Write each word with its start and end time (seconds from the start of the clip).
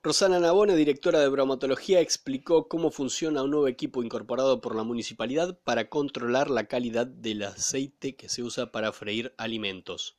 Rosana 0.00 0.38
Nabone, 0.38 0.76
directora 0.76 1.18
de 1.18 1.28
bromatología, 1.28 2.00
explicó 2.00 2.68
cómo 2.68 2.92
funciona 2.92 3.42
un 3.42 3.50
nuevo 3.50 3.66
equipo 3.66 4.04
incorporado 4.04 4.60
por 4.60 4.76
la 4.76 4.84
municipalidad 4.84 5.58
para 5.64 5.88
controlar 5.88 6.50
la 6.50 6.64
calidad 6.64 7.06
del 7.06 7.42
aceite 7.42 8.14
que 8.14 8.28
se 8.28 8.44
usa 8.44 8.70
para 8.70 8.92
freír 8.92 9.34
alimentos. 9.38 10.16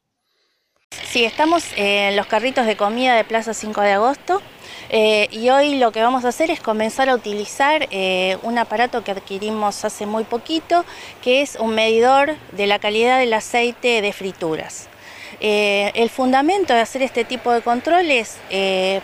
Sí, 1.05 1.23
estamos 1.23 1.63
en 1.77 2.17
los 2.17 2.25
carritos 2.25 2.65
de 2.65 2.75
comida 2.75 3.15
de 3.15 3.23
Plaza 3.23 3.53
5 3.53 3.79
de 3.81 3.91
Agosto 3.93 4.41
eh, 4.89 5.29
y 5.31 5.49
hoy 5.49 5.75
lo 5.77 5.93
que 5.93 6.01
vamos 6.01 6.25
a 6.25 6.29
hacer 6.29 6.51
es 6.51 6.59
comenzar 6.59 7.07
a 7.07 7.15
utilizar 7.15 7.87
eh, 7.91 8.37
un 8.43 8.57
aparato 8.57 9.03
que 9.03 9.11
adquirimos 9.11 9.85
hace 9.85 10.05
muy 10.05 10.25
poquito, 10.25 10.83
que 11.21 11.41
es 11.41 11.55
un 11.55 11.73
medidor 11.73 12.35
de 12.51 12.67
la 12.67 12.79
calidad 12.79 13.19
del 13.19 13.33
aceite 13.33 14.01
de 14.01 14.11
frituras. 14.11 14.88
Eh, 15.39 15.91
el 15.95 16.09
fundamento 16.09 16.73
de 16.73 16.81
hacer 16.81 17.01
este 17.01 17.23
tipo 17.23 17.51
de 17.51 17.61
controles 17.61 18.37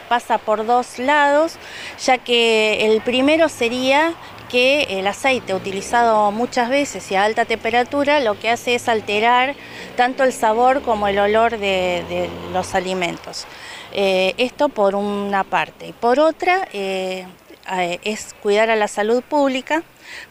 pasa 0.10 0.38
por 0.38 0.66
dos 0.66 1.00
lados, 1.00 1.58
ya 2.04 2.18
que 2.18 2.86
el 2.86 3.02
primero 3.02 3.50
sería 3.50 4.14
que 4.50 5.00
el 5.00 5.08
aceite 5.08 5.54
utilizado 5.54 6.32
muchas 6.32 6.70
veces 6.70 7.12
y 7.12 7.16
a 7.16 7.24
alta 7.24 7.46
temperatura 7.46 8.20
lo 8.20 8.40
que 8.40 8.50
hace 8.50 8.76
es 8.76 8.88
alterar 8.88 9.56
tanto 9.96 10.24
el 10.24 10.34
sabor 10.34 10.82
como 10.82 11.08
el 11.08 11.20
olor 11.20 11.58
de, 11.58 12.30
los 12.54 12.76
alimentos. 12.76 13.46
Eh, 13.92 14.34
esto 14.38 14.70
por 14.70 14.96
una 14.96 15.44
parte. 15.44 15.88
Y 15.88 15.94
por 15.94 16.20
otra 16.20 16.68
eh, 16.74 17.26
eh, 17.72 18.00
es 18.04 18.36
cuidar 18.42 18.70
a 18.70 18.76
la 18.76 18.88
salud 18.88 19.24
pública 19.24 19.84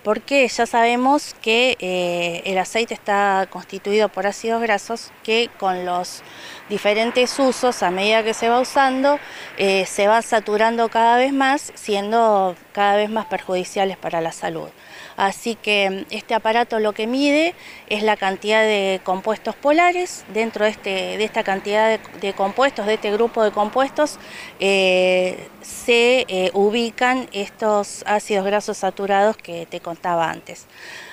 porque 0.03 0.47
ya 0.49 0.67
sabemos 0.67 1.35
que 1.41 1.77
eh, 1.81 2.43
el 2.45 2.59
aceite 2.59 2.95
está 2.95 3.47
constituido 3.51 4.09
por 4.09 4.27
ácidos 4.27 4.63
grasos 4.63 5.13
que 5.23 5.51
con 5.59 5.85
los 5.85 6.23
diferentes 6.69 7.39
usos 7.39 7.83
a 7.83 7.91
medida 7.91 8.23
que 8.23 8.33
se 8.35 8.49
va 8.49 8.61
usando 8.61 9.19
eh, 9.59 9.85
se 9.87 10.09
va 10.09 10.23
saturando 10.23 10.89
cada 10.89 11.19
vez 11.19 11.33
más 11.33 11.73
siendo 11.75 12.57
cada 12.73 12.97
vez 12.97 13.11
más 13.11 13.27
perjudiciales 13.27 13.97
para 13.97 14.21
la 14.21 14.33
salud. 14.33 14.69
Así 15.17 15.55
que 15.55 15.91
mm, 15.91 16.15
este 16.15 16.35
aparato 16.35 16.81
lo 16.81 16.93
que 16.93 17.07
mide 17.07 17.55
es 17.89 18.03
la 18.03 18.17
cantidad 18.17 18.63
de 18.63 19.01
compuestos 19.05 19.55
polares. 19.55 20.25
Dentro 20.35 20.65
de, 20.65 20.73
este, 20.73 21.23
esta 21.23 21.45
cantidad 21.45 22.01
de, 22.21 22.33
compuestos, 22.33 22.87
de 22.87 22.95
este 22.95 23.13
grupo 23.13 23.45
de 23.45 23.53
compuestos, 23.53 24.19
eh, 24.59 25.49
se 25.63 26.51
ubican 26.53 27.29
estos 27.33 28.03
ácidos 28.07 28.45
grasos 28.45 28.79
saturados 28.79 29.37
que 29.37 29.64
te 29.67 29.81
contaba 29.81 30.31
antes. 30.31 30.67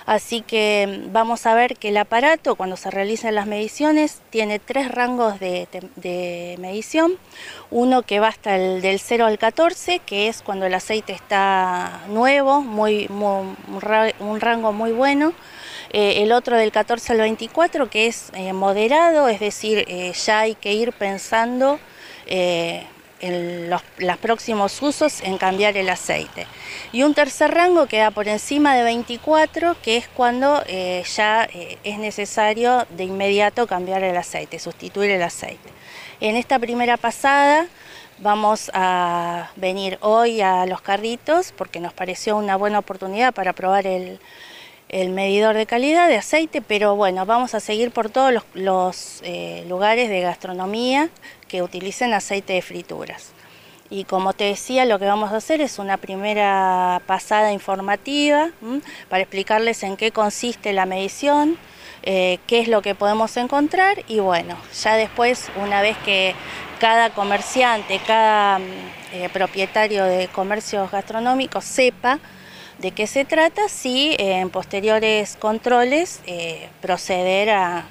Así 0.05 0.41
que 0.41 1.03
vamos 1.11 1.45
a 1.45 1.53
ver 1.53 1.77
que 1.77 1.89
el 1.89 1.97
aparato 1.97 2.55
cuando 2.55 2.75
se 2.75 2.91
realizan 2.91 3.35
las 3.35 3.45
mediciones 3.47 4.21
tiene 4.29 4.59
tres 4.59 4.89
rangos 4.89 5.39
de, 5.39 5.67
medición. 6.59 7.13
Uno 7.69 8.01
que 8.03 8.19
va 8.19 8.27
hasta 8.27 8.55
el 8.55 8.81
del 8.81 8.99
0 8.99 9.25
al 9.25 9.37
14, 9.37 9.99
que 9.99 10.27
es 10.27 10.41
cuando 10.41 10.65
el 10.65 10.73
aceite 10.73 11.13
está 11.13 12.01
nuevo, 12.09 12.61
muy, 12.61 13.07
un 13.09 14.39
rango 14.39 14.73
muy 14.73 14.91
bueno. 14.91 15.33
Eh, 15.93 16.23
el 16.23 16.31
otro 16.31 16.57
del 16.57 16.71
14 16.71 17.13
al 17.13 17.19
24, 17.19 17.89
que 17.89 18.07
es 18.07 18.31
eh, 18.33 18.53
moderado, 18.53 19.27
es 19.27 19.41
decir, 19.41 19.83
eh, 19.87 20.13
ya 20.13 20.39
hay 20.39 20.55
que 20.55 20.73
ir 20.73 20.93
pensando 20.93 21.79
en 23.21 23.69
los, 23.69 23.81
próximos 24.19 24.81
usos 24.81 25.21
en 25.21 25.37
cambiar 25.37 25.77
el 25.77 25.89
aceite. 25.89 26.47
Y 26.91 27.03
un 27.03 27.13
tercer 27.13 27.51
rango 27.51 27.87
que 27.87 28.01
va 28.01 28.11
por 28.11 28.27
encima 28.27 28.75
de 28.75 28.83
24, 28.83 29.77
que 29.81 29.97
es 29.97 30.07
cuando 30.07 30.63
eh, 30.67 31.03
ya 31.15 31.47
eh, 31.53 31.77
es 31.83 31.97
necesario 31.99 32.85
de 32.89 33.05
inmediato 33.05 33.67
cambiar 33.67 34.03
el 34.03 34.17
aceite, 34.17 34.59
sustituir 34.59 35.11
el 35.11 35.21
aceite. 35.21 35.69
En 36.19 36.35
esta 36.35 36.59
primera 36.59 36.97
pasada 36.97 37.67
vamos 38.19 38.69
a 38.73 39.49
venir 39.55 39.97
hoy 40.01 40.41
a 40.41 40.65
los 40.65 40.81
carritos 40.81 41.53
porque 41.57 41.79
nos 41.79 41.93
pareció 41.93 42.37
una 42.37 42.55
buena 42.55 42.79
oportunidad 42.79 43.33
para 43.33 43.53
probar 43.53 43.87
el, 43.87 44.19
medidor 45.09 45.55
de 45.55 45.65
calidad 45.65 46.09
de 46.09 46.17
aceite, 46.17 46.61
pero 46.61 46.95
bueno, 46.95 47.25
vamos 47.25 47.55
a 47.55 47.59
seguir 47.59 47.91
por 47.91 48.09
todos 48.09 48.43
los, 48.53 49.21
eh, 49.23 49.65
lugares 49.67 50.09
de 50.09 50.21
gastronomía 50.21 51.09
que 51.51 51.61
utilicen 51.61 52.13
aceite 52.13 52.53
de 52.53 52.61
frituras. 52.61 53.33
Y 53.89 54.05
como 54.05 54.31
te 54.31 54.45
decía, 54.45 54.85
lo 54.85 54.99
que 54.99 55.05
vamos 55.05 55.33
a 55.33 55.35
hacer 55.35 55.59
es 55.59 55.79
una 55.79 55.97
primera 55.97 57.01
pasada 57.07 57.51
informativa 57.51 58.51
para 59.09 59.23
explicarles 59.23 59.83
en 59.83 59.97
qué 59.97 60.11
consiste 60.11 60.71
la 60.71 60.85
medición, 60.85 61.57
eh, 62.03 62.39
qué 62.47 62.61
es 62.61 62.69
lo 62.69 62.81
que 62.81 62.95
podemos 62.95 63.35
encontrar 63.35 64.01
y 64.07 64.19
bueno, 64.19 64.55
ya 64.81 64.95
después, 64.95 65.51
una 65.61 65.81
vez 65.81 65.97
que 66.05 66.35
cada 66.79 67.09
comerciante, 67.09 67.99
cada 68.07 68.59
mm, 68.59 68.63
eh, 69.11 69.29
propietario 69.33 70.05
de 70.05 70.29
comercios 70.29 70.89
gastronómicos 70.89 71.65
sepa 71.65 72.19
de 72.79 72.91
qué 72.91 73.07
se 73.07 73.25
trata, 73.25 73.67
si 73.67 74.15
en 74.17 74.49
posteriores 74.49 75.35
controles 75.35 76.21
eh, 76.27 76.69
proceder 76.79 77.49
a 77.49 77.83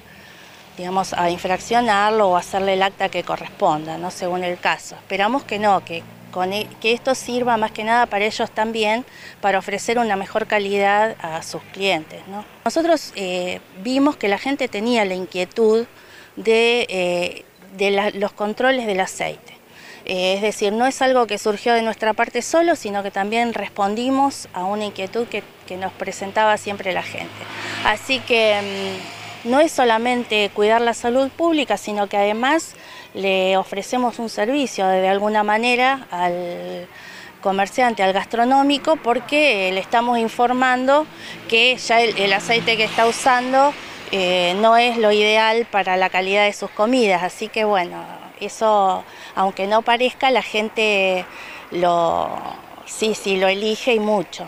digamos, 0.81 1.13
a 1.13 1.29
infraccionarlo 1.29 2.29
o 2.29 2.35
hacerle 2.35 2.73
el 2.73 2.81
acta 2.81 3.07
que 3.07 3.21
corresponda, 3.21 3.99
¿no? 3.99 4.09
según 4.09 4.43
el 4.43 4.57
caso. 4.57 4.95
Esperamos 4.95 5.43
que 5.43 5.59
no, 5.59 5.85
que, 5.85 6.01
con, 6.31 6.53
e, 6.53 6.67
que 6.81 6.91
esto 6.91 7.13
sirva 7.13 7.55
más 7.55 7.71
que 7.71 7.83
nada 7.83 8.07
para 8.07 8.25
ellos 8.25 8.49
también, 8.49 9.05
para 9.41 9.59
ofrecer 9.59 9.99
una 9.99 10.15
mejor 10.15 10.47
calidad 10.47 11.15
a 11.21 11.43
sus 11.43 11.61
clientes. 11.71 12.19
Nosotros 12.65 13.13
eh, 13.15 13.61
vimos 13.83 14.17
que 14.17 14.27
la 14.27 14.39
gente 14.39 14.67
tenía 14.67 15.05
la 15.05 15.13
inquietud 15.13 15.85
de, 16.35 16.87
eh, 16.89 17.45
de 17.77 18.11
los 18.15 18.31
controles 18.31 18.87
del 18.87 19.01
aceite. 19.01 19.53
Eh, 20.05 20.33
es 20.33 20.41
decir, 20.41 20.73
no 20.73 20.87
es 20.87 20.99
algo 21.03 21.27
que 21.27 21.37
surgió 21.37 21.75
de 21.75 21.83
nuestra 21.83 22.13
parte 22.13 22.41
solo, 22.41 22.75
sino 22.75 23.03
que 23.03 23.11
también 23.11 23.53
respondimos 23.53 24.47
a 24.53 24.63
una 24.63 24.85
inquietud 24.85 25.27
que, 25.27 25.43
que 25.67 25.77
nos 25.77 25.93
presentaba 25.93 26.57
siempre 26.57 26.91
la 26.91 27.03
gente. 27.03 27.29
Así 27.85 28.19
que... 28.21 29.20
No 29.43 29.59
es 29.59 29.71
solamente 29.71 30.51
cuidar 30.53 30.81
la 30.81 30.93
salud 30.93 31.29
pública, 31.29 31.77
sino 31.77 32.07
que 32.07 32.17
además 32.17 32.75
le 33.15 33.57
ofrecemos 33.57 34.19
un 34.19 34.29
servicio 34.29 34.87
de 34.87 35.07
alguna 35.07 35.43
manera 35.43 36.07
al 36.11 36.87
comerciante, 37.41 38.03
al 38.03 38.13
gastronómico, 38.13 38.97
porque 38.97 39.71
le 39.73 39.79
estamos 39.79 40.19
informando 40.19 41.07
que 41.49 41.75
ya 41.77 42.01
el, 42.01 42.31
aceite 42.33 42.77
que 42.77 42.83
está 42.83 43.07
usando 43.07 43.73
eh, 44.11 44.55
no 44.61 44.77
es 44.77 44.97
lo 44.97 45.11
ideal 45.11 45.65
para 45.69 45.97
la 45.97 46.09
calidad 46.09 46.45
de 46.45 46.53
sus 46.53 46.69
comidas. 46.69 47.23
Así 47.23 47.47
que 47.47 47.63
bueno, 47.63 48.03
eso, 48.39 49.03
aunque 49.33 49.65
no 49.65 49.81
parezca, 49.81 50.29
la 50.29 50.43
gente 50.43 51.25
lo, 51.71 52.29
sí, 52.85 53.15
sí, 53.15 53.37
lo 53.37 53.47
elige 53.47 53.95
y 53.95 53.99
mucho. 53.99 54.47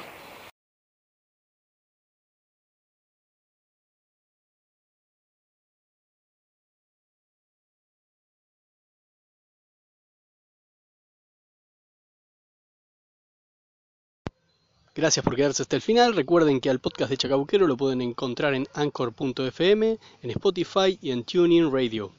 Gracias 14.96 15.26
por 15.26 15.36
quedarse 15.36 15.64
hasta 15.64 15.76
el 15.76 15.81
final. 15.81 16.16
Recuerden 16.16 16.62
que 16.62 16.70
al 16.70 16.80
podcast 16.80 17.09
de 17.09 17.18
Chacabuquero 17.18 17.66
lo 17.66 17.76
pueden 17.76 18.02
encontrar 18.02 18.54
en 18.54 18.68
anchor.fm, 18.76 19.98
en 20.22 20.30
Spotify 20.30 21.00
y 21.02 21.09
en 21.09 21.24
TuneIn 21.24 21.72
Radio. 21.72 22.12